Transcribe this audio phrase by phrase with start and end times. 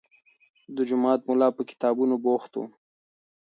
[0.75, 2.59] د جومات ملا په کتابونو بوخت و.